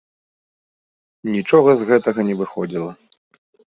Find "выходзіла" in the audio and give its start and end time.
2.43-2.91